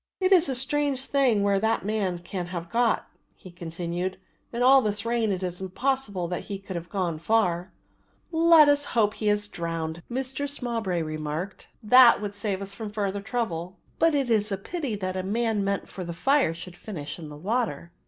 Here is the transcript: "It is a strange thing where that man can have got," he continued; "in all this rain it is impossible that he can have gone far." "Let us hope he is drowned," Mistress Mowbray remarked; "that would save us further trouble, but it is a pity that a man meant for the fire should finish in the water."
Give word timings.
"It 0.19 0.31
is 0.31 0.49
a 0.49 0.55
strange 0.55 1.03
thing 1.05 1.43
where 1.43 1.59
that 1.59 1.85
man 1.85 2.17
can 2.17 2.47
have 2.47 2.71
got," 2.71 3.07
he 3.35 3.51
continued; 3.51 4.17
"in 4.51 4.63
all 4.63 4.81
this 4.81 5.05
rain 5.05 5.31
it 5.31 5.43
is 5.43 5.61
impossible 5.61 6.27
that 6.29 6.45
he 6.45 6.57
can 6.57 6.73
have 6.75 6.89
gone 6.89 7.19
far." 7.19 7.71
"Let 8.31 8.67
us 8.67 8.83
hope 8.97 9.13
he 9.13 9.29
is 9.29 9.47
drowned," 9.47 10.01
Mistress 10.09 10.59
Mowbray 10.59 11.03
remarked; 11.03 11.67
"that 11.83 12.19
would 12.19 12.33
save 12.33 12.63
us 12.63 12.73
further 12.73 13.21
trouble, 13.21 13.77
but 13.99 14.15
it 14.15 14.31
is 14.31 14.51
a 14.51 14.57
pity 14.57 14.95
that 14.95 15.15
a 15.15 15.21
man 15.21 15.63
meant 15.63 15.87
for 15.87 16.03
the 16.03 16.13
fire 16.13 16.55
should 16.55 16.75
finish 16.75 17.19
in 17.19 17.29
the 17.29 17.37
water." 17.37 17.91